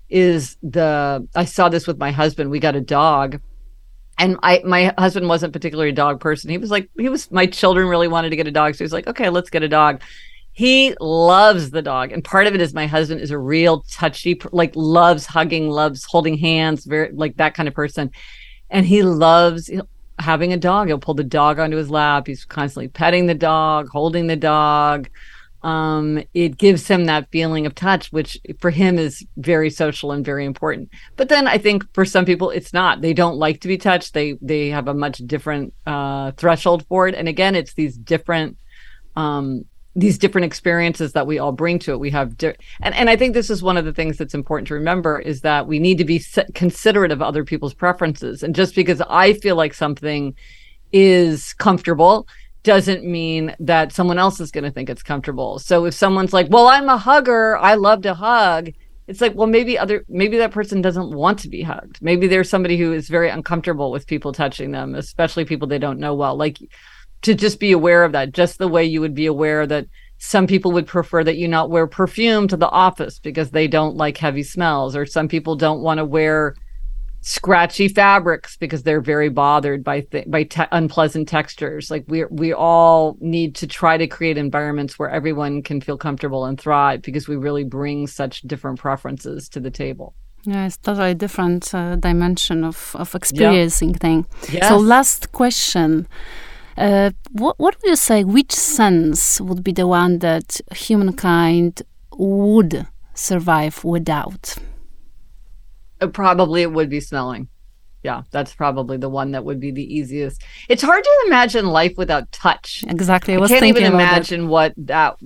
[0.09, 2.49] is the I saw this with my husband.
[2.49, 3.39] We got a dog.
[4.19, 6.49] And I my husband wasn't particularly a dog person.
[6.49, 8.75] He was like he was my children really wanted to get a dog.
[8.75, 10.01] So he was like, okay, let's get a dog.
[10.51, 12.11] He loves the dog.
[12.11, 16.03] And part of it is my husband is a real touchy like loves hugging, loves
[16.03, 18.11] holding hands, very like that kind of person.
[18.69, 19.71] And he loves
[20.19, 20.87] having a dog.
[20.87, 22.27] He'll pull the dog onto his lap.
[22.27, 25.09] He's constantly petting the dog, holding the dog
[25.61, 30.23] um it gives him that feeling of touch which for him is very social and
[30.25, 30.89] very important.
[31.17, 33.01] But then i think for some people it's not.
[33.01, 34.13] They don't like to be touched.
[34.13, 37.15] They they have a much different uh threshold for it.
[37.15, 38.57] And again it's these different
[39.15, 41.99] um these different experiences that we all bring to it.
[41.99, 44.67] We have di- and and i think this is one of the things that's important
[44.69, 48.43] to remember is that we need to be considerate of other people's preferences.
[48.43, 50.35] And just because i feel like something
[50.91, 52.27] is comfortable
[52.63, 55.59] doesn't mean that someone else is going to think it's comfortable.
[55.59, 57.57] So if someone's like, "Well, I'm a hugger.
[57.57, 58.71] I love to hug."
[59.07, 61.99] It's like, "Well, maybe other maybe that person doesn't want to be hugged.
[62.01, 65.99] Maybe there's somebody who is very uncomfortable with people touching them, especially people they don't
[65.99, 66.59] know well." Like
[67.21, 69.85] to just be aware of that, just the way you would be aware that
[70.19, 73.95] some people would prefer that you not wear perfume to the office because they don't
[73.95, 76.55] like heavy smells or some people don't want to wear
[77.21, 82.53] scratchy fabrics because they're very bothered by th- by te- unpleasant textures like we we
[82.53, 87.27] all need to try to create environments where everyone can feel comfortable and thrive because
[87.27, 90.13] we really bring such different preferences to the table
[90.45, 94.25] Yeah, it's totally different uh, dimension of, of experiencing thing.
[94.49, 94.67] yes.
[94.69, 96.07] So last question.
[96.77, 101.81] Uh, what, what would you say, which sense would be the one that humankind
[102.17, 104.55] would survive without?
[106.01, 107.47] Uh, probably it would be smelling
[108.03, 111.93] yeah that's probably the one that would be the easiest it's hard to imagine life
[111.97, 115.17] without touch Exactly, I I was can't thinking even imagine what that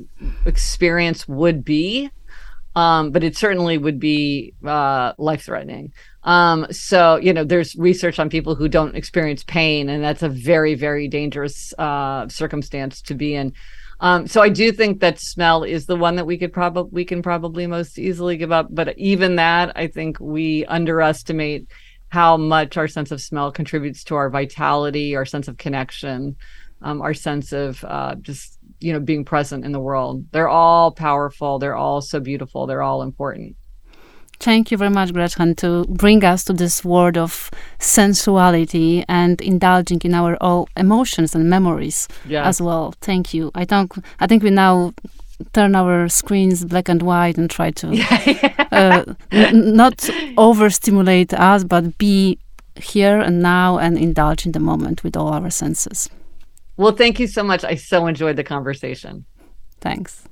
[0.45, 2.09] experience would be.
[2.76, 5.93] Um, but it certainly would be uh, life threatening.
[6.24, 10.30] Um, so, you know, there's research on people who don't experience pain, and that's a
[10.30, 13.53] very, very dangerous uh, circumstance to be in.
[13.99, 17.05] Um, so I do think that smell is the one that we could probably we
[17.05, 18.67] can probably most easily give up.
[18.69, 21.67] But even that, I think we underestimate
[22.09, 26.35] how much our sense of smell contributes to our vitality, our sense of connection,
[26.81, 30.25] um, our sense of uh, just you know being present in the world.
[30.31, 31.59] They're all powerful.
[31.59, 32.67] They're all so beautiful.
[32.67, 33.55] They're all important.
[34.43, 40.01] Thank you very much, Gretchen, to bring us to this world of sensuality and indulging
[40.03, 42.45] in our all emotions and memories Yeah.
[42.45, 42.93] as well.
[42.99, 43.51] Thank you.
[43.55, 44.91] I think I think we now
[45.53, 47.87] turn our screens black and white and try to
[48.71, 52.37] uh, n- not overstimulate us, but be
[52.75, 56.09] here and now and indulge in the moment with all our senses.
[56.75, 57.63] Well, thank you so much.
[57.63, 59.25] I so enjoyed the conversation.
[59.79, 60.23] Thanks.